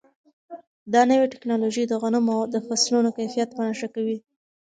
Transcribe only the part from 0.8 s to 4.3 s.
دا نوې ټیکنالوژي د غنمو د فصلونو کیفیت په نښه کوي.